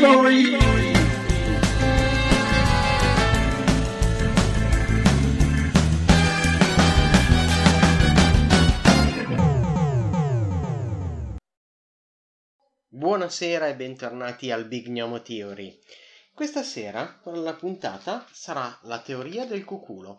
Thievery! 0.00 0.56
Buonasera 12.88 13.68
e 13.68 13.76
bentornati 13.76 14.50
al 14.50 14.66
Big 14.66 14.88
Gnomo 14.88 15.20
Theory. 15.20 15.78
Questa 16.32 16.62
sera 16.62 17.20
la 17.24 17.52
puntata 17.52 18.26
sarà 18.32 18.78
la 18.84 19.02
teoria 19.02 19.44
del 19.44 19.66
cuculo. 19.66 20.16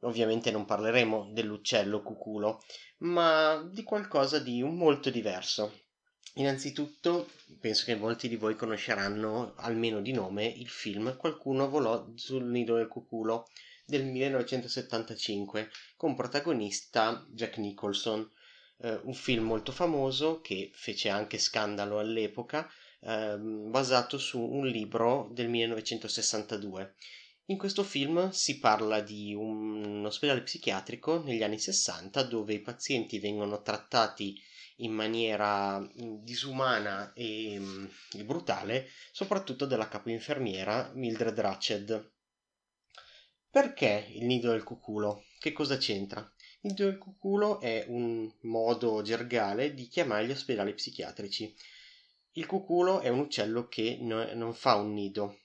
Ovviamente 0.00 0.50
non 0.50 0.66
parleremo 0.66 1.30
dell'uccello 1.32 2.02
cuculo, 2.02 2.60
ma 2.98 3.66
di 3.72 3.82
qualcosa 3.82 4.38
di 4.38 4.62
molto 4.62 5.08
diverso. 5.08 5.87
Innanzitutto, 6.34 7.30
penso 7.60 7.84
che 7.84 7.96
molti 7.96 8.28
di 8.28 8.36
voi 8.36 8.54
conosceranno, 8.54 9.54
almeno 9.56 10.00
di 10.00 10.12
nome, 10.12 10.46
il 10.46 10.68
film 10.68 11.16
Qualcuno 11.16 11.68
volò 11.68 12.06
sul 12.14 12.44
nido 12.44 12.76
del 12.76 12.88
cuculo 12.88 13.48
del 13.84 14.04
1975 14.04 15.70
con 15.96 16.14
protagonista 16.14 17.26
Jack 17.30 17.56
Nicholson. 17.58 18.30
Uh, 18.80 19.00
un 19.02 19.14
film 19.14 19.44
molto 19.44 19.72
famoso 19.72 20.40
che 20.40 20.70
fece 20.72 21.08
anche 21.08 21.38
scandalo 21.38 21.98
all'epoca, 21.98 22.70
uh, 23.00 23.68
basato 23.68 24.18
su 24.18 24.40
un 24.40 24.68
libro 24.68 25.28
del 25.32 25.48
1962 25.48 26.94
in 27.50 27.56
questo 27.56 27.82
film 27.82 28.28
si 28.28 28.58
parla 28.58 29.00
di 29.00 29.32
un 29.32 30.04
ospedale 30.04 30.42
psichiatrico 30.42 31.22
negli 31.22 31.42
anni 31.42 31.58
60 31.58 32.22
dove 32.24 32.52
i 32.52 32.60
pazienti 32.60 33.18
vengono 33.18 33.62
trattati 33.62 34.38
in 34.80 34.92
maniera 34.92 35.86
disumana 35.94 37.12
e, 37.12 37.60
e 38.12 38.24
brutale, 38.24 38.88
soprattutto 39.12 39.66
dalla 39.66 39.88
capo 39.88 40.10
infermiera 40.10 40.90
Mildred 40.94 41.38
Ratched. 41.38 42.12
Perché 43.50 44.08
il 44.10 44.24
nido 44.24 44.50
del 44.50 44.62
cuculo? 44.62 45.24
Che 45.38 45.52
cosa 45.52 45.78
c'entra? 45.78 46.20
Il 46.60 46.70
nido 46.70 46.84
del 46.84 46.98
cuculo 46.98 47.60
è 47.60 47.86
un 47.88 48.30
modo 48.42 49.02
gergale 49.02 49.74
di 49.74 49.88
chiamare 49.88 50.26
gli 50.26 50.32
ospedali 50.32 50.74
psichiatrici. 50.74 51.54
Il 52.32 52.46
cuculo 52.46 53.00
è 53.00 53.08
un 53.08 53.20
uccello 53.20 53.66
che 53.66 53.98
no, 54.00 54.32
non 54.34 54.54
fa 54.54 54.74
un 54.76 54.92
nido, 54.92 55.40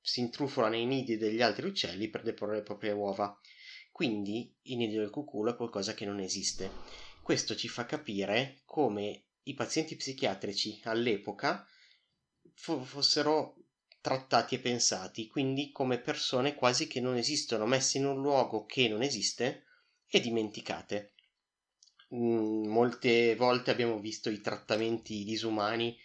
si 0.00 0.20
intrufola 0.20 0.68
nei 0.68 0.86
nidi 0.86 1.16
degli 1.16 1.42
altri 1.42 1.66
uccelli 1.66 2.08
per 2.08 2.22
deporre 2.22 2.56
le 2.56 2.62
proprie 2.62 2.92
uova. 2.92 3.38
Quindi 3.90 4.52
il 4.62 4.78
nido 4.78 4.98
del 5.00 5.10
cuculo 5.10 5.52
è 5.52 5.56
qualcosa 5.56 5.94
che 5.94 6.04
non 6.04 6.20
esiste. 6.20 6.70
Questo 7.22 7.56
ci 7.56 7.68
fa 7.68 7.86
capire 7.86 8.60
come 8.66 9.28
i 9.44 9.54
pazienti 9.54 9.96
psichiatrici 9.96 10.82
all'epoca 10.84 11.66
f- 12.52 12.84
fossero 12.84 13.56
trattati 14.02 14.56
e 14.56 14.58
pensati, 14.58 15.26
quindi 15.26 15.70
come 15.70 15.98
persone 16.00 16.54
quasi 16.54 16.86
che 16.88 17.00
non 17.00 17.16
esistono, 17.16 17.64
messe 17.64 17.96
in 17.96 18.04
un 18.04 18.20
luogo 18.20 18.66
che 18.66 18.88
non 18.88 19.00
esiste 19.02 19.64
e 20.06 20.20
dimenticate. 20.20 21.14
Mm, 22.14 22.66
molte 22.68 23.34
volte 23.36 23.70
abbiamo 23.70 23.98
visto 23.98 24.28
i 24.28 24.40
trattamenti 24.40 25.24
disumani 25.24 25.96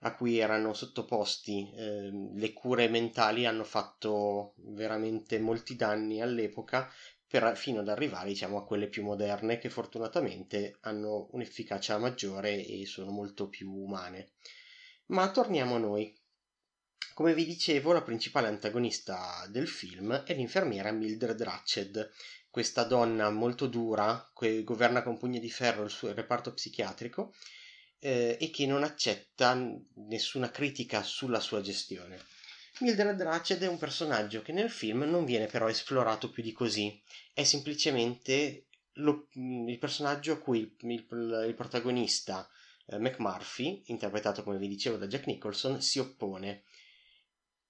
a 0.00 0.14
cui 0.14 0.38
erano 0.38 0.74
sottoposti. 0.74 1.70
Eh, 1.74 2.10
le 2.34 2.52
cure 2.52 2.88
mentali 2.88 3.46
hanno 3.46 3.64
fatto 3.64 4.54
veramente 4.56 5.38
molti 5.38 5.76
danni 5.76 6.20
all'epoca 6.20 6.90
per, 7.32 7.56
fino 7.56 7.80
ad 7.80 7.88
arrivare 7.88 8.28
diciamo, 8.28 8.58
a 8.58 8.66
quelle 8.66 8.88
più 8.88 9.02
moderne 9.02 9.56
che 9.56 9.70
fortunatamente 9.70 10.76
hanno 10.82 11.28
un'efficacia 11.30 11.96
maggiore 11.96 12.62
e 12.62 12.84
sono 12.84 13.10
molto 13.10 13.48
più 13.48 13.72
umane. 13.72 14.32
Ma 15.06 15.30
torniamo 15.30 15.76
a 15.76 15.78
noi. 15.78 16.14
Come 17.14 17.32
vi 17.32 17.46
dicevo, 17.46 17.92
la 17.92 18.02
principale 18.02 18.48
antagonista 18.48 19.46
del 19.48 19.66
film 19.66 20.12
è 20.24 20.34
l'infermiera 20.34 20.92
Mildred 20.92 21.42
Ratched, 21.42 22.10
questa 22.50 22.84
donna 22.84 23.30
molto 23.30 23.66
dura 23.66 24.30
che 24.38 24.62
governa 24.62 25.02
con 25.02 25.16
pugni 25.16 25.40
di 25.40 25.50
ferro 25.50 25.84
il 25.84 25.90
suo 25.90 26.12
reparto 26.12 26.52
psichiatrico 26.52 27.32
eh, 27.98 28.36
e 28.38 28.50
che 28.50 28.66
non 28.66 28.82
accetta 28.82 29.58
nessuna 30.06 30.50
critica 30.50 31.02
sulla 31.02 31.40
sua 31.40 31.62
gestione. 31.62 32.31
Mildred 32.82 33.22
Ratched 33.22 33.62
è 33.62 33.68
un 33.68 33.78
personaggio 33.78 34.42
che 34.42 34.50
nel 34.50 34.68
film 34.68 35.04
non 35.04 35.24
viene 35.24 35.46
però 35.46 35.68
esplorato 35.68 36.30
più 36.30 36.42
di 36.42 36.50
così, 36.50 37.00
è 37.32 37.44
semplicemente 37.44 38.66
lo, 38.94 39.28
il 39.34 39.78
personaggio 39.78 40.32
a 40.32 40.38
cui 40.38 40.58
il, 40.58 40.74
il, 40.90 41.44
il 41.46 41.54
protagonista 41.54 42.48
eh, 42.86 42.98
McMurphy, 42.98 43.84
interpretato 43.86 44.42
come 44.42 44.58
vi 44.58 44.66
dicevo 44.66 44.96
da 44.96 45.06
Jack 45.06 45.26
Nicholson, 45.26 45.80
si 45.80 46.00
oppone. 46.00 46.64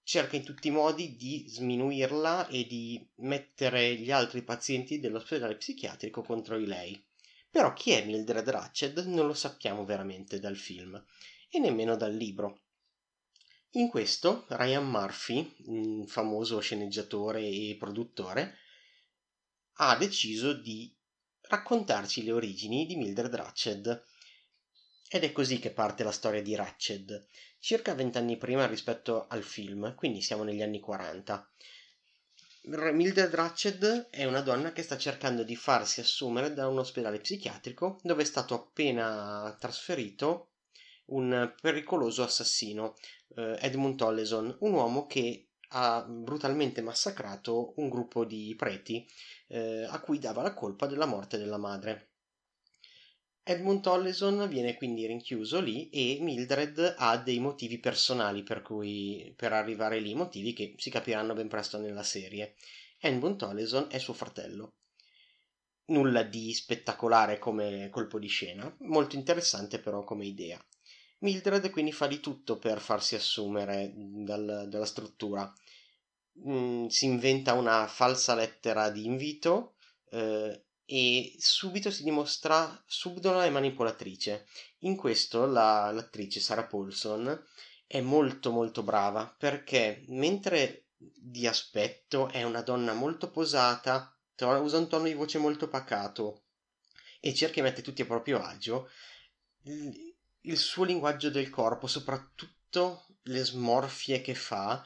Cerca 0.02 0.36
in 0.36 0.44
tutti 0.44 0.68
i 0.68 0.72
modi 0.72 1.14
di 1.14 1.44
sminuirla 1.46 2.48
e 2.48 2.64
di 2.64 3.06
mettere 3.16 3.94
gli 3.96 4.10
altri 4.10 4.42
pazienti 4.42 4.98
dell'ospedale 4.98 5.56
psichiatrico 5.56 6.22
contro 6.22 6.56
di 6.56 6.66
lei. 6.66 7.06
Però 7.50 7.74
chi 7.74 7.90
è 7.90 8.02
Mildred 8.06 8.48
Ratched 8.48 8.96
non 9.08 9.26
lo 9.26 9.34
sappiamo 9.34 9.84
veramente 9.84 10.40
dal 10.40 10.56
film 10.56 11.04
e 11.50 11.58
nemmeno 11.58 11.96
dal 11.96 12.14
libro. 12.14 12.61
In 13.74 13.88
questo 13.88 14.44
Ryan 14.48 14.86
Murphy, 14.86 15.54
un 15.64 16.06
famoso 16.06 16.60
sceneggiatore 16.60 17.40
e 17.40 17.74
produttore, 17.78 18.58
ha 19.76 19.96
deciso 19.96 20.52
di 20.52 20.94
raccontarci 21.40 22.22
le 22.22 22.32
origini 22.32 22.84
di 22.84 22.96
Mildred 22.96 23.34
Ratched. 23.34 24.04
Ed 25.08 25.24
è 25.24 25.32
così 25.32 25.58
che 25.58 25.70
parte 25.70 26.04
la 26.04 26.12
storia 26.12 26.42
di 26.42 26.54
Ratched, 26.54 27.26
circa 27.60 27.94
vent'anni 27.94 28.36
prima 28.36 28.66
rispetto 28.66 29.26
al 29.26 29.42
film, 29.42 29.94
quindi 29.94 30.20
siamo 30.20 30.42
negli 30.42 30.60
anni 30.60 30.78
40. 30.78 31.50
Mildred 32.64 33.34
Ratched 33.34 34.08
è 34.10 34.24
una 34.24 34.42
donna 34.42 34.72
che 34.72 34.82
sta 34.82 34.98
cercando 34.98 35.44
di 35.44 35.56
farsi 35.56 36.00
assumere 36.00 36.52
da 36.52 36.68
un 36.68 36.78
ospedale 36.78 37.20
psichiatrico 37.20 37.98
dove 38.02 38.20
è 38.20 38.26
stato 38.26 38.52
appena 38.52 39.56
trasferito 39.58 40.51
un 41.14 41.54
pericoloso 41.60 42.22
assassino, 42.22 42.94
eh, 43.36 43.58
Edmund 43.60 43.96
Tolleson, 43.96 44.56
un 44.60 44.72
uomo 44.72 45.06
che 45.06 45.48
ha 45.74 46.02
brutalmente 46.02 46.82
massacrato 46.82 47.72
un 47.76 47.88
gruppo 47.88 48.24
di 48.24 48.54
preti 48.56 49.06
eh, 49.48 49.84
a 49.88 50.00
cui 50.00 50.18
dava 50.18 50.42
la 50.42 50.54
colpa 50.54 50.86
della 50.86 51.06
morte 51.06 51.38
della 51.38 51.58
madre. 51.58 52.08
Edmund 53.44 53.80
Tolleson 53.80 54.48
viene 54.48 54.76
quindi 54.76 55.04
rinchiuso 55.04 55.60
lì 55.60 55.90
e 55.90 56.18
Mildred 56.20 56.94
ha 56.96 57.16
dei 57.16 57.40
motivi 57.40 57.78
personali 57.78 58.44
per 58.44 58.62
cui 58.62 59.32
per 59.36 59.52
arrivare 59.52 59.98
lì, 59.98 60.14
motivi 60.14 60.52
che 60.52 60.74
si 60.76 60.90
capiranno 60.90 61.34
ben 61.34 61.48
presto 61.48 61.78
nella 61.78 62.04
serie. 62.04 62.54
Edmund 63.00 63.36
Tolleson 63.36 63.88
è 63.90 63.98
suo 63.98 64.12
fratello. 64.12 64.74
Nulla 65.86 66.22
di 66.22 66.54
spettacolare 66.54 67.40
come 67.40 67.88
colpo 67.90 68.20
di 68.20 68.28
scena, 68.28 68.72
molto 68.82 69.16
interessante 69.16 69.80
però 69.80 70.04
come 70.04 70.24
idea. 70.24 70.64
Mildred 71.22 71.70
quindi 71.70 71.92
fa 71.92 72.06
di 72.06 72.20
tutto 72.20 72.58
per 72.58 72.80
farsi 72.80 73.14
assumere 73.14 73.92
dal, 73.94 74.66
dalla 74.68 74.86
struttura. 74.86 75.52
Mm, 76.46 76.86
si 76.86 77.04
inventa 77.04 77.52
una 77.52 77.86
falsa 77.86 78.34
lettera 78.34 78.90
di 78.90 79.04
invito 79.04 79.74
eh, 80.10 80.64
e 80.84 81.34
subito 81.38 81.90
si 81.90 82.02
dimostra 82.02 82.82
subdola 82.86 83.44
e 83.44 83.50
manipolatrice. 83.50 84.46
In 84.80 84.96
questo 84.96 85.46
la, 85.46 85.90
l'attrice 85.92 86.40
Sarah 86.40 86.66
Paulson 86.66 87.44
è 87.86 88.00
molto 88.00 88.50
molto 88.50 88.82
brava 88.82 89.32
perché 89.38 90.04
mentre 90.08 90.86
di 90.96 91.46
aspetto 91.46 92.28
è 92.28 92.42
una 92.42 92.62
donna 92.62 92.94
molto 92.94 93.30
posata, 93.30 94.16
usa 94.38 94.78
un 94.78 94.88
tono 94.88 95.04
di 95.04 95.14
voce 95.14 95.38
molto 95.38 95.68
pacato 95.68 96.42
e 97.20 97.32
cerca 97.32 97.54
di 97.54 97.62
mettere 97.62 97.82
tutti 97.82 98.02
a 98.02 98.06
proprio 98.06 98.40
agio, 98.42 98.88
il 100.42 100.56
suo 100.56 100.84
linguaggio 100.84 101.30
del 101.30 101.50
corpo, 101.50 101.86
soprattutto 101.86 103.06
le 103.24 103.44
smorfie 103.44 104.20
che 104.20 104.34
fa, 104.34 104.84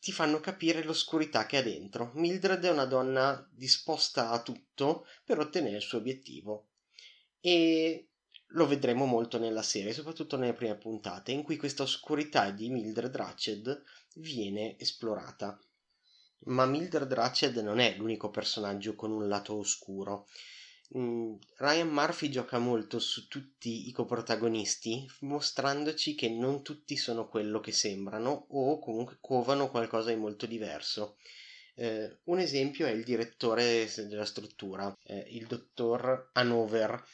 ti 0.00 0.12
fanno 0.12 0.40
capire 0.40 0.82
l'oscurità 0.82 1.46
che 1.46 1.58
ha 1.58 1.62
dentro. 1.62 2.12
Mildred 2.14 2.64
è 2.64 2.70
una 2.70 2.84
donna 2.84 3.46
disposta 3.52 4.30
a 4.30 4.42
tutto 4.42 5.06
per 5.24 5.38
ottenere 5.38 5.76
il 5.76 5.82
suo 5.82 5.98
obiettivo. 5.98 6.68
E 7.40 8.08
lo 8.52 8.66
vedremo 8.66 9.04
molto 9.04 9.38
nella 9.38 9.62
serie, 9.62 9.92
soprattutto 9.92 10.36
nelle 10.36 10.54
prime 10.54 10.76
puntate, 10.76 11.32
in 11.32 11.42
cui 11.42 11.56
questa 11.56 11.82
oscurità 11.82 12.50
di 12.50 12.70
Mildred 12.70 13.14
Ratched 13.14 13.82
viene 14.14 14.78
esplorata. 14.78 15.58
Ma 16.44 16.64
Mildred 16.64 17.12
Ratched 17.12 17.56
non 17.58 17.78
è 17.78 17.96
l'unico 17.96 18.30
personaggio 18.30 18.94
con 18.94 19.10
un 19.10 19.28
lato 19.28 19.56
oscuro. 19.56 20.28
Mm, 20.96 21.34
Ryan 21.58 21.88
Murphy 21.88 22.30
gioca 22.30 22.58
molto 22.58 22.98
su 22.98 23.28
tutti 23.28 23.88
i 23.88 23.92
coprotagonisti, 23.92 25.06
mostrandoci 25.20 26.14
che 26.14 26.30
non 26.30 26.62
tutti 26.62 26.96
sono 26.96 27.28
quello 27.28 27.60
che 27.60 27.72
sembrano 27.72 28.46
o 28.50 28.78
comunque 28.78 29.18
covano 29.20 29.68
qualcosa 29.70 30.10
di 30.10 30.16
molto 30.16 30.46
diverso. 30.46 31.16
Eh, 31.74 32.20
un 32.24 32.38
esempio 32.38 32.86
è 32.86 32.90
il 32.90 33.04
direttore 33.04 33.86
della 34.06 34.24
struttura, 34.24 34.94
eh, 35.04 35.26
il 35.30 35.46
dottor 35.46 36.30
Hanover. 36.32 37.04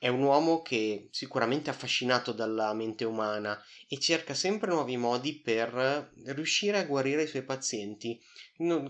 è 0.00 0.08
un 0.08 0.22
uomo 0.22 0.62
che 0.62 1.08
sicuramente 1.10 1.70
è 1.70 1.72
affascinato 1.72 2.32
dalla 2.32 2.72
mente 2.74 3.04
umana 3.04 3.60
e 3.88 3.98
cerca 3.98 4.34
sempre 4.34 4.70
nuovi 4.70 4.96
modi 4.96 5.40
per 5.40 6.12
riuscire 6.26 6.78
a 6.78 6.84
guarire 6.84 7.24
i 7.24 7.26
suoi 7.26 7.44
pazienti, 7.44 8.20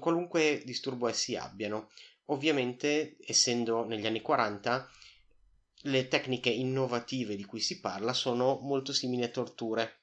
qualunque 0.01 0.63
disturbo 0.65 1.09
essi 1.09 1.35
abbiano. 1.37 1.91
Ovviamente, 2.31 3.17
essendo 3.21 3.85
negli 3.85 4.07
anni 4.07 4.21
40, 4.21 4.89
le 5.83 6.09
tecniche 6.09 6.51
innovative 6.51 7.37
di 7.37 7.45
cui 7.45 7.61
si 7.61 7.81
parla 7.81 8.13
sono 8.13 8.59
molto 8.63 8.93
simili 8.93 9.23
a 9.25 9.29
torture. 9.29 10.01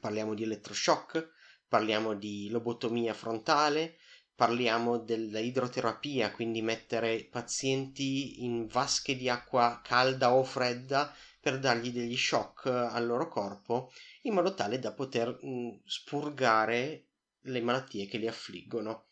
Parliamo 0.00 0.34
di 0.34 0.44
elettroshock, 0.44 1.30
parliamo 1.66 2.14
di 2.14 2.48
lobotomia 2.50 3.14
frontale, 3.14 3.98
parliamo 4.34 4.98
dell'idroterapia, 4.98 6.30
quindi 6.30 6.62
mettere 6.62 7.26
pazienti 7.30 8.44
in 8.44 8.66
vasche 8.66 9.16
di 9.16 9.28
acqua 9.28 9.80
calda 9.82 10.32
o 10.34 10.44
fredda 10.44 11.12
per 11.40 11.58
dargli 11.58 11.90
degli 11.90 12.16
shock 12.16 12.66
al 12.66 13.04
loro 13.04 13.28
corpo 13.28 13.90
in 14.22 14.34
modo 14.34 14.54
tale 14.54 14.78
da 14.78 14.92
poter 14.92 15.28
mh, 15.42 15.80
spurgare 15.84 17.06
le 17.42 17.60
malattie 17.60 18.06
che 18.06 18.18
li 18.18 18.28
affliggono. 18.28 19.06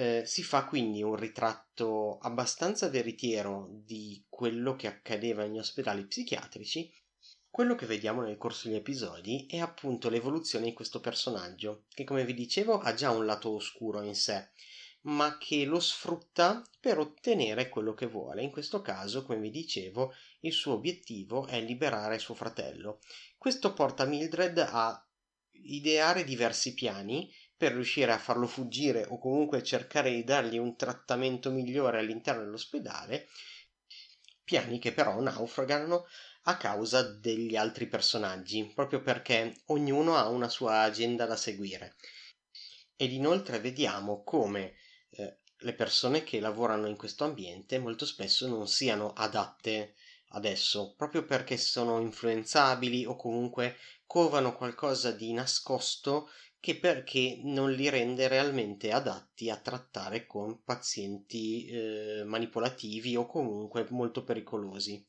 Eh, 0.00 0.22
si 0.24 0.42
fa 0.42 0.64
quindi 0.64 1.02
un 1.02 1.14
ritratto 1.14 2.16
abbastanza 2.20 2.88
veritiero 2.88 3.68
di 3.84 4.24
quello 4.30 4.74
che 4.74 4.86
accadeva 4.86 5.42
negli 5.42 5.58
ospedali 5.58 6.06
psichiatrici 6.06 6.90
quello 7.50 7.74
che 7.74 7.84
vediamo 7.84 8.22
nel 8.22 8.38
corso 8.38 8.68
degli 8.68 8.78
episodi 8.78 9.44
è 9.46 9.58
appunto 9.58 10.08
l'evoluzione 10.08 10.64
di 10.64 10.72
questo 10.72 11.00
personaggio, 11.00 11.84
che 11.92 12.04
come 12.04 12.24
vi 12.24 12.32
dicevo 12.32 12.78
ha 12.78 12.94
già 12.94 13.10
un 13.10 13.26
lato 13.26 13.50
oscuro 13.50 14.00
in 14.00 14.14
sé, 14.14 14.50
ma 15.02 15.36
che 15.36 15.66
lo 15.66 15.80
sfrutta 15.80 16.62
per 16.80 16.98
ottenere 16.98 17.68
quello 17.68 17.92
che 17.92 18.06
vuole. 18.06 18.42
In 18.42 18.50
questo 18.50 18.80
caso, 18.80 19.24
come 19.24 19.40
vi 19.40 19.50
dicevo, 19.50 20.14
il 20.40 20.52
suo 20.52 20.74
obiettivo 20.74 21.46
è 21.46 21.60
liberare 21.60 22.18
suo 22.18 22.34
fratello. 22.34 23.00
Questo 23.36 23.74
porta 23.74 24.06
Mildred 24.06 24.56
a 24.58 25.06
ideare 25.64 26.24
diversi 26.24 26.72
piani 26.72 27.30
per 27.60 27.74
riuscire 27.74 28.10
a 28.10 28.18
farlo 28.18 28.46
fuggire 28.46 29.04
o 29.10 29.18
comunque 29.18 29.62
cercare 29.62 30.10
di 30.10 30.24
dargli 30.24 30.56
un 30.56 30.76
trattamento 30.76 31.50
migliore 31.50 31.98
all'interno 31.98 32.42
dell'ospedale, 32.42 33.28
piani 34.42 34.78
che 34.78 34.92
però 34.92 35.20
naufragano 35.20 36.06
a 36.44 36.56
causa 36.56 37.02
degli 37.02 37.56
altri 37.56 37.86
personaggi, 37.86 38.64
proprio 38.74 39.02
perché 39.02 39.60
ognuno 39.66 40.16
ha 40.16 40.26
una 40.28 40.48
sua 40.48 40.80
agenda 40.80 41.26
da 41.26 41.36
seguire. 41.36 41.96
Ed 42.96 43.12
inoltre 43.12 43.60
vediamo 43.60 44.22
come 44.22 44.76
eh, 45.10 45.40
le 45.58 45.74
persone 45.74 46.24
che 46.24 46.40
lavorano 46.40 46.86
in 46.86 46.96
questo 46.96 47.24
ambiente 47.24 47.78
molto 47.78 48.06
spesso 48.06 48.48
non 48.48 48.68
siano 48.68 49.12
adatte 49.12 49.96
adesso, 50.28 50.94
proprio 50.96 51.26
perché 51.26 51.58
sono 51.58 52.00
influenzabili 52.00 53.04
o 53.04 53.16
comunque 53.16 53.76
covano 54.06 54.56
qualcosa 54.56 55.10
di 55.10 55.30
nascosto 55.34 56.30
che 56.60 56.76
perché 56.76 57.40
non 57.42 57.72
li 57.72 57.88
rende 57.88 58.28
realmente 58.28 58.92
adatti 58.92 59.48
a 59.48 59.56
trattare 59.56 60.26
con 60.26 60.62
pazienti 60.62 61.66
eh, 61.66 62.22
manipolativi 62.24 63.16
o 63.16 63.26
comunque 63.26 63.86
molto 63.88 64.22
pericolosi. 64.22 65.02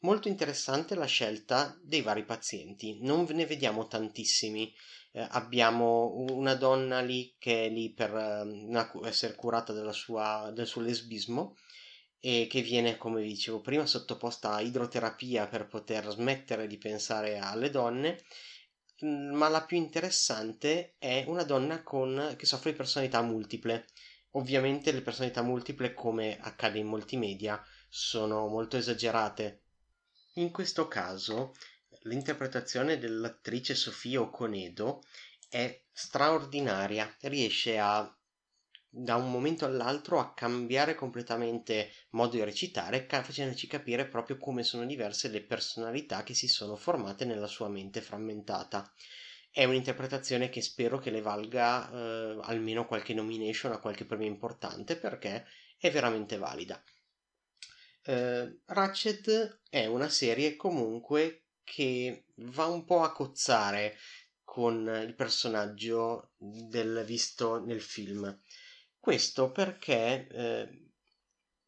Molto 0.00 0.28
interessante 0.28 0.94
la 0.94 1.06
scelta 1.06 1.76
dei 1.82 2.02
vari 2.02 2.24
pazienti, 2.24 2.98
non 3.00 3.26
ne 3.30 3.46
vediamo 3.46 3.88
tantissimi. 3.88 4.72
Eh, 5.10 5.26
abbiamo 5.30 6.14
una 6.30 6.54
donna 6.54 7.00
lì 7.00 7.34
che 7.38 7.64
è 7.64 7.68
lì 7.68 7.92
per 7.92 8.14
eh, 8.14 9.08
essere 9.08 9.34
curata 9.34 9.92
sua, 9.92 10.52
del 10.54 10.66
suo 10.66 10.82
lesbismo 10.82 11.56
e 12.20 12.46
che 12.48 12.60
viene, 12.62 12.96
come 12.96 13.22
vi 13.22 13.28
dicevo 13.28 13.60
prima, 13.60 13.86
sottoposta 13.86 14.54
a 14.54 14.60
idroterapia 14.60 15.48
per 15.48 15.66
poter 15.66 16.08
smettere 16.10 16.66
di 16.66 16.78
pensare 16.78 17.38
alle 17.38 17.70
donne. 17.70 18.18
Ma 19.00 19.48
la 19.48 19.64
più 19.64 19.76
interessante 19.76 20.94
è 20.98 21.24
una 21.26 21.42
donna 21.44 21.82
con, 21.82 22.34
che 22.36 22.46
soffre 22.46 22.70
di 22.70 22.76
personalità 22.76 23.20
multiple. 23.22 23.86
Ovviamente 24.32 24.92
le 24.92 25.02
personalità 25.02 25.42
multiple, 25.42 25.94
come 25.94 26.38
accade 26.40 26.78
in 26.78 26.86
molti 26.86 27.16
media, 27.16 27.62
sono 27.88 28.46
molto 28.48 28.76
esagerate 28.76 29.60
in 30.38 30.50
questo 30.50 30.86
caso 30.86 31.54
l'interpretazione 32.02 32.98
dell'attrice 32.98 33.74
Sofia 33.74 34.20
Oconedo 34.20 35.02
è 35.48 35.82
straordinaria, 35.90 37.14
riesce 37.22 37.78
a 37.78 38.14
da 38.96 39.16
un 39.16 39.30
momento 39.30 39.64
all'altro 39.64 40.18
a 40.18 40.32
cambiare 40.32 40.94
completamente 40.94 41.90
modo 42.10 42.32
di 42.32 42.44
recitare, 42.44 43.06
facendoci 43.08 43.66
capire 43.66 44.06
proprio 44.06 44.38
come 44.38 44.62
sono 44.62 44.86
diverse 44.86 45.28
le 45.28 45.42
personalità 45.42 46.22
che 46.22 46.34
si 46.34 46.48
sono 46.48 46.76
formate 46.76 47.24
nella 47.24 47.46
sua 47.46 47.68
mente 47.68 48.00
frammentata. 48.00 48.90
È 49.50 49.64
un'interpretazione 49.64 50.48
che 50.48 50.60
spero 50.60 50.98
che 50.98 51.10
le 51.10 51.20
valga 51.20 51.90
eh, 51.90 52.38
almeno 52.42 52.86
qualche 52.86 53.14
nomination 53.14 53.72
a 53.72 53.78
qualche 53.78 54.04
premio 54.04 54.26
importante 54.26 54.96
perché 54.96 55.46
è 55.78 55.90
veramente 55.90 56.36
valida 56.36 56.82
eh, 58.06 58.60
Ratchet 58.66 59.62
è 59.68 59.86
una 59.86 60.08
serie 60.08 60.54
comunque 60.54 61.46
che 61.64 62.26
va 62.36 62.66
un 62.66 62.84
po' 62.84 63.02
a 63.02 63.12
cozzare 63.12 63.96
con 64.44 64.88
il 65.04 65.14
personaggio 65.14 66.30
del 66.36 67.02
visto 67.04 67.64
nel 67.64 67.80
film. 67.80 68.40
Questo 69.06 69.52
perché 69.52 70.26
eh, 70.32 70.68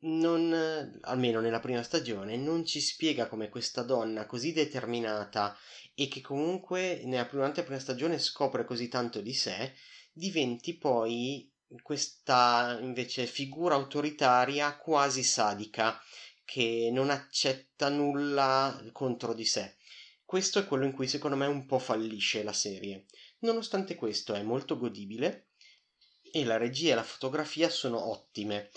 non, 0.00 0.98
almeno 1.02 1.38
nella 1.38 1.60
prima 1.60 1.84
stagione, 1.84 2.36
non 2.36 2.66
ci 2.66 2.80
spiega 2.80 3.28
come 3.28 3.48
questa 3.48 3.82
donna 3.84 4.26
così 4.26 4.52
determinata 4.52 5.56
e 5.94 6.08
che 6.08 6.20
comunque 6.20 7.00
nella 7.04 7.26
prima, 7.26 7.48
prima 7.48 7.78
stagione 7.78 8.18
scopre 8.18 8.64
così 8.64 8.88
tanto 8.88 9.20
di 9.20 9.34
sé, 9.34 9.74
diventi 10.12 10.78
poi 10.78 11.48
questa 11.80 12.76
invece 12.80 13.26
figura 13.26 13.76
autoritaria 13.76 14.76
quasi 14.76 15.22
sadica 15.22 15.96
che 16.44 16.90
non 16.92 17.08
accetta 17.08 17.88
nulla 17.88 18.84
contro 18.90 19.32
di 19.32 19.44
sé. 19.44 19.76
Questo 20.24 20.58
è 20.58 20.66
quello 20.66 20.86
in 20.86 20.92
cui 20.92 21.06
secondo 21.06 21.36
me 21.36 21.46
un 21.46 21.66
po' 21.66 21.78
fallisce 21.78 22.42
la 22.42 22.52
serie. 22.52 23.04
Nonostante 23.42 23.94
questo 23.94 24.34
è 24.34 24.42
molto 24.42 24.76
godibile 24.76 25.47
e 26.32 26.44
la 26.44 26.56
regia 26.56 26.92
e 26.92 26.94
la 26.96 27.02
fotografia 27.02 27.68
sono 27.68 28.10
ottime. 28.10 28.70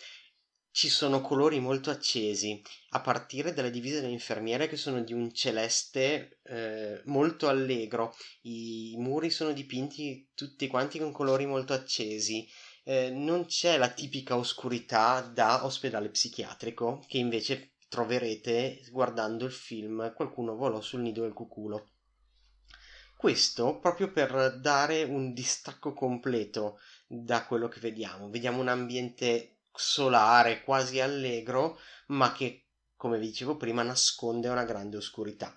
Ci 0.73 0.87
sono 0.89 1.19
colori 1.19 1.59
molto 1.59 1.89
accesi, 1.89 2.61
a 2.91 3.01
partire 3.01 3.53
dalle 3.53 3.71
divise 3.71 3.99
delle 3.99 4.13
infermiere 4.13 4.67
che 4.67 4.77
sono 4.77 5.01
di 5.03 5.11
un 5.11 5.33
celeste 5.33 6.39
eh, 6.43 7.01
molto 7.05 7.49
allegro. 7.49 8.15
I 8.43 8.95
muri 8.97 9.29
sono 9.29 9.51
dipinti 9.51 10.29
tutti 10.33 10.67
quanti 10.67 10.97
con 10.97 11.11
colori 11.11 11.45
molto 11.45 11.73
accesi 11.73 12.47
eh, 12.83 13.09
non 13.11 13.45
c'è 13.45 13.77
la 13.77 13.89
tipica 13.89 14.35
oscurità 14.35 15.21
da 15.21 15.65
ospedale 15.65 16.09
psichiatrico 16.09 17.03
che 17.07 17.17
invece 17.17 17.73
troverete 17.87 18.81
guardando 18.89 19.45
il 19.45 19.51
film 19.51 20.13
Qualcuno 20.13 20.55
volò 20.55 20.81
sul 20.81 21.01
nido 21.01 21.21
del 21.21 21.33
cuculo. 21.33 21.89
Questo 23.15 23.77
proprio 23.79 24.11
per 24.11 24.59
dare 24.59 25.03
un 25.03 25.31
distacco 25.33 25.93
completo 25.93 26.79
da 27.13 27.45
quello 27.45 27.67
che 27.67 27.81
vediamo. 27.81 28.29
Vediamo 28.29 28.61
un 28.61 28.69
ambiente 28.69 29.57
solare, 29.73 30.63
quasi 30.63 31.01
allegro, 31.01 31.77
ma 32.07 32.31
che, 32.31 32.67
come 32.95 33.19
vi 33.19 33.27
dicevo 33.27 33.57
prima, 33.57 33.83
nasconde 33.83 34.47
una 34.47 34.63
grande 34.63 34.95
oscurità. 34.95 35.53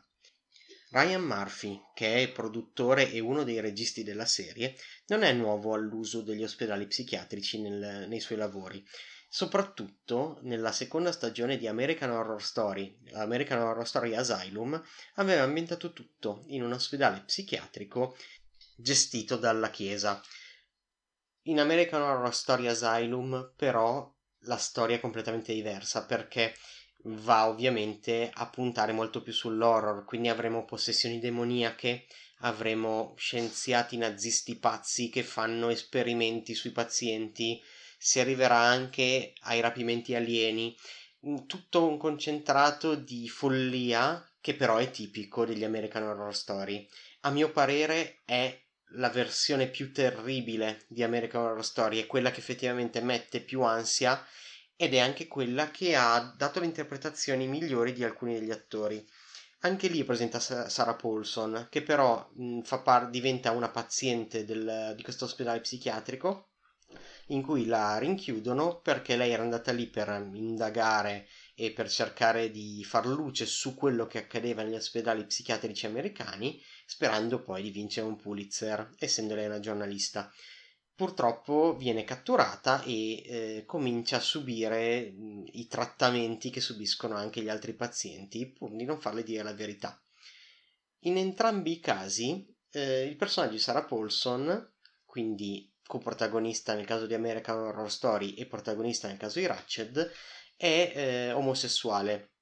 Ryan 0.91 1.23
Murphy, 1.23 1.81
che 1.95 2.23
è 2.23 2.33
produttore 2.33 3.11
e 3.11 3.21
uno 3.21 3.45
dei 3.45 3.61
registi 3.61 4.03
della 4.03 4.27
serie, 4.27 4.77
non 5.07 5.23
è 5.23 5.33
nuovo 5.33 5.75
all'uso 5.75 6.23
degli 6.23 6.43
ospedali 6.43 6.87
psichiatrici 6.87 7.61
nel, 7.61 8.07
nei 8.09 8.21
suoi 8.21 8.39
lavori. 8.39 8.85
Soprattutto 9.29 10.39
nella 10.43 10.71
seconda 10.73 11.11
stagione 11.11 11.57
di 11.57 11.67
American 11.67 12.11
Horror 12.11 12.43
Story, 12.43 12.97
American 13.15 13.61
Horror 13.61 13.87
Story 13.87 14.15
Asylum, 14.15 14.81
aveva 15.15 15.43
ambientato 15.43 15.93
tutto 15.93 16.45
in 16.49 16.63
un 16.63 16.73
ospedale 16.73 17.23
psichiatrico 17.25 18.17
gestito 18.77 19.37
dalla 19.37 19.71
Chiesa. 19.71 20.21
In 21.47 21.61
American 21.61 22.01
Horror 22.01 22.35
Story 22.35 22.69
Asylum, 22.69 23.53
però, 23.55 24.11
la 24.47 24.57
storia 24.57 24.97
è 24.97 25.01
completamente 25.01 25.53
diversa 25.53 26.07
perché 26.07 26.55
va 27.05 27.49
ovviamente 27.49 28.31
a 28.33 28.49
puntare 28.49 28.93
molto 28.93 29.21
più 29.21 29.33
sull'horror, 29.33 30.05
quindi 30.07 30.29
avremo 30.29 30.65
possessioni 30.65 31.19
demoniache, 31.19 32.07
avremo 32.39 33.13
scienziati 33.19 33.99
nazisti 33.99 34.57
pazzi 34.57 35.11
che 35.11 35.23
fanno 35.23 35.69
esperimenti 35.69 36.55
sui 36.55 36.71
pazienti, 36.71 37.63
si 37.99 38.21
arriverà 38.21 38.57
anche 38.57 39.35
ai 39.43 39.61
rapimenti 39.61 40.15
alieni, 40.15 40.75
tutto 41.47 41.87
un 41.87 41.99
concentrato 41.99 42.95
di 42.95 43.29
follia 43.29 44.27
che 44.41 44.55
però 44.55 44.77
è 44.79 44.91
tipico 44.91 45.45
degli 45.45 45.65
American 45.65 46.05
Horror 46.05 46.35
Story. 46.35 46.89
A 47.21 47.31
mio 47.31 47.51
parere 47.51 48.23
è 48.25 48.64
la 48.97 49.11
versione 49.11 49.69
più 49.69 49.93
terribile 49.93 50.85
di 50.89 51.03
American 51.03 51.43
Horror 51.43 51.65
Story, 51.65 52.01
è 52.01 52.07
quella 52.07 52.31
che 52.31 52.41
effettivamente 52.41 53.01
mette 53.01 53.41
più 53.41 53.63
ansia 53.63 54.25
ed 54.77 54.95
è 54.95 54.99
anche 54.99 55.29
quella 55.29 55.71
che 55.71 55.95
ha 55.95 56.35
dato 56.37 56.61
le 56.61 56.67
interpretazioni 56.67 57.47
migliori 57.47 57.93
di 57.93 58.05
alcuni 58.05 58.35
degli 58.35 58.51
attori. 58.51 59.05
Anche 59.61 59.89
lì 59.89 60.05
presenta 60.05 60.41
Sarah 60.41 60.95
Paulson, 60.95 61.69
che 61.71 61.83
però 61.83 62.31
mh, 62.35 62.61
par- 62.83 63.09
diventa 63.09 63.51
una 63.53 63.71
paziente 63.71 64.45
del, 64.45 64.93
di 64.95 65.03
questo 65.03 65.25
ospedale 65.25 65.61
psichiatrico 65.61 66.51
in 67.29 67.43
cui 67.43 67.65
la 67.65 67.97
rinchiudono 67.99 68.81
perché 68.81 69.17
lei 69.17 69.33
era 69.33 69.43
andata 69.43 69.73
lì 69.73 69.87
per 69.87 70.09
indagare 70.35 71.27
e 71.55 71.73
per 71.73 71.89
cercare 71.89 72.51
di 72.51 72.83
far 72.85 73.07
luce 73.07 73.47
su 73.47 73.75
quello 73.75 74.07
che 74.07 74.19
accadeva 74.19 74.63
negli 74.63 74.75
ospedali 74.75 75.25
psichiatrici 75.25 75.87
americani, 75.87 76.61
sperando 76.85 77.43
poi 77.43 77.63
di 77.63 77.71
vincere 77.71 78.07
un 78.07 78.17
Pulitzer, 78.17 78.91
essendo 78.99 79.35
lei 79.35 79.47
una 79.47 79.61
giornalista. 79.61 80.31
Purtroppo 80.97 81.77
viene 81.77 82.05
catturata 82.05 82.83
e 82.83 83.23
eh, 83.25 83.65
comincia 83.67 84.17
a 84.17 84.21
subire 84.21 85.11
mh, 85.11 85.45
i 85.53 85.67
trattamenti 85.67 86.51
che 86.51 86.61
subiscono 86.61 87.15
anche 87.15 87.41
gli 87.41 87.49
altri 87.49 87.75
pazienti, 87.75 88.47
pur 88.47 88.75
di 88.75 88.85
non 88.85 89.01
farle 89.01 89.23
dire 89.23 89.43
la 89.43 89.55
verità. 89.55 90.01
In 91.01 91.17
entrambi 91.17 91.73
i 91.73 91.81
casi, 91.81 92.47
eh, 92.71 93.03
il 93.03 93.17
personaggio 93.17 93.55
di 93.55 93.59
Sarah 93.59 93.85
Paulson, 93.85 94.73
quindi 95.05 95.71
coprotagonista 95.87 96.75
nel 96.75 96.87
caso 96.87 97.07
di 97.07 97.15
American 97.15 97.59
Horror 97.59 97.91
Story 97.91 98.35
e 98.35 98.47
protagonista 98.47 99.09
nel 99.09 99.17
caso 99.17 99.39
di 99.39 99.47
Ratched, 99.47 100.13
è 100.57 100.93
eh, 100.95 101.33
omosessuale. 101.33 102.33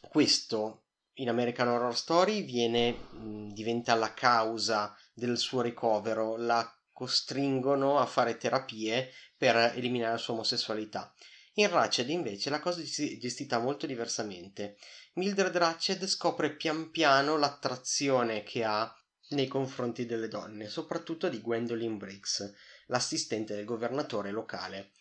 Questo 0.00 0.84
in 1.14 1.28
American 1.28 1.68
Horror 1.68 1.96
Story 1.96 2.42
viene, 2.42 2.92
mh, 2.92 3.52
diventa 3.52 3.94
la 3.94 4.12
causa 4.12 4.96
del 5.12 5.38
suo 5.38 5.60
ricovero, 5.60 6.36
la 6.36 6.68
costringono 6.92 7.98
a 7.98 8.06
fare 8.06 8.36
terapie 8.36 9.10
per 9.36 9.56
eliminare 9.74 10.12
la 10.12 10.18
sua 10.18 10.34
omosessualità. 10.34 11.12
In 11.54 11.68
Ratched 11.68 12.08
invece 12.08 12.50
la 12.50 12.60
cosa 12.60 12.80
è 12.80 12.84
gestita 12.84 13.58
molto 13.58 13.86
diversamente. 13.86 14.76
Mildred 15.14 15.56
Ratched 15.56 16.04
scopre 16.06 16.56
pian 16.56 16.90
piano 16.90 17.36
l'attrazione 17.36 18.42
che 18.42 18.64
ha 18.64 18.92
nei 19.30 19.46
confronti 19.46 20.04
delle 20.04 20.28
donne, 20.28 20.68
soprattutto 20.68 21.28
di 21.28 21.40
Gwendolyn 21.40 21.96
Briggs 21.96 22.52
l'assistente 22.86 23.54
del 23.54 23.64
governatore 23.64 24.30
locale. 24.30 24.92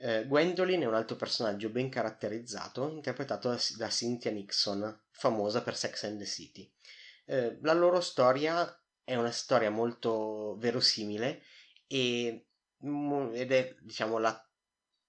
Eh, 0.00 0.26
Gwendolyn 0.26 0.82
è 0.82 0.86
un 0.86 0.94
altro 0.94 1.16
personaggio 1.16 1.70
ben 1.70 1.88
caratterizzato, 1.88 2.88
interpretato 2.88 3.48
da, 3.76 3.88
Cynthia 3.88 4.30
Nixon, 4.30 5.00
famosa 5.10 5.62
per 5.62 5.76
Sex 5.76 6.04
and 6.04 6.18
the 6.18 6.24
City. 6.24 6.70
Eh, 7.24 7.58
la 7.62 7.72
loro 7.72 8.00
storia 8.00 8.80
è 9.02 9.16
una 9.16 9.32
storia 9.32 9.70
molto 9.70 10.56
verosimile 10.58 11.42
e, 11.86 12.46
ed 12.80 13.52
è, 13.52 13.76
diciamo, 13.80 14.18
la 14.18 14.40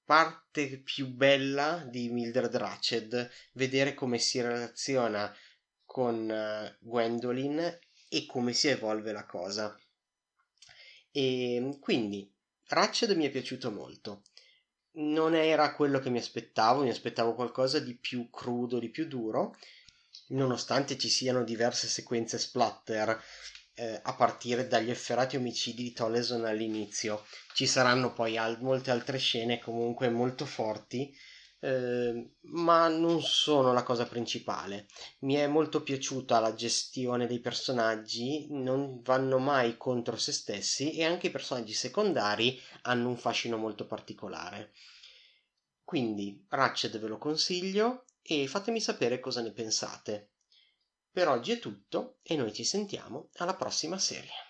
parte 0.05 0.79
più 0.79 1.07
bella 1.07 1.85
di 1.87 2.09
Mildred 2.09 2.55
Ratched, 2.55 3.29
vedere 3.53 3.93
come 3.93 4.17
si 4.17 4.41
relaziona 4.41 5.31
con 5.85 6.29
uh, 6.29 6.75
Gwendolyn 6.79 7.79
e 8.09 8.25
come 8.25 8.53
si 8.53 8.69
evolve 8.69 9.11
la 9.11 9.25
cosa. 9.25 9.79
E 11.11 11.77
quindi 11.79 12.31
Ratched 12.67 13.11
mi 13.11 13.25
è 13.25 13.29
piaciuto 13.29 13.69
molto. 13.69 14.23
Non 15.01 15.33
era 15.33 15.73
quello 15.73 15.99
che 15.99 16.09
mi 16.09 16.17
aspettavo, 16.19 16.83
mi 16.83 16.89
aspettavo 16.89 17.33
qualcosa 17.33 17.79
di 17.79 17.95
più 17.95 18.29
crudo, 18.29 18.79
di 18.79 18.89
più 18.89 19.07
duro, 19.07 19.55
nonostante 20.27 20.97
ci 20.97 21.09
siano 21.09 21.43
diverse 21.43 21.87
sequenze 21.87 22.37
splatter 22.37 23.19
eh, 23.75 23.99
a 24.03 24.13
partire 24.13 24.67
dagli 24.67 24.89
efferati 24.89 25.37
omicidi 25.37 25.83
di 25.83 25.93
Toleson 25.93 26.45
all'inizio. 26.45 27.25
Ci 27.53 27.65
saranno 27.65 28.13
poi 28.13 28.37
al- 28.37 28.61
molte 28.61 28.91
altre 28.91 29.17
scene 29.17 29.59
comunque 29.59 30.09
molto 30.09 30.45
forti 30.45 31.15
Ehm, 31.61 32.35
ma 32.51 32.87
non 32.87 33.21
sono 33.21 33.73
la 33.73 33.83
cosa 33.83 34.05
principale. 34.05 34.87
Mi 35.19 35.35
è 35.35 35.47
molto 35.47 35.81
piaciuta 35.83 36.39
la 36.39 36.53
gestione 36.53 37.27
dei 37.27 37.39
personaggi, 37.39 38.47
non 38.49 39.01
vanno 39.01 39.39
mai 39.39 39.77
contro 39.77 40.15
se 40.15 40.31
stessi 40.31 40.93
e 40.93 41.03
anche 41.03 41.27
i 41.27 41.31
personaggi 41.31 41.73
secondari 41.73 42.59
hanno 42.83 43.09
un 43.09 43.17
fascino 43.17 43.57
molto 43.57 43.85
particolare. 43.85 44.71
Quindi 45.83 46.45
Ratchet 46.49 46.97
ve 46.99 47.07
lo 47.07 47.17
consiglio 47.17 48.05
e 48.21 48.47
fatemi 48.47 48.79
sapere 48.79 49.19
cosa 49.19 49.41
ne 49.41 49.51
pensate. 49.51 50.31
Per 51.11 51.27
oggi 51.27 51.51
è 51.51 51.59
tutto 51.59 52.19
e 52.21 52.35
noi 52.35 52.53
ci 52.53 52.63
sentiamo 52.63 53.29
alla 53.37 53.55
prossima 53.55 53.97
serie. 53.97 54.48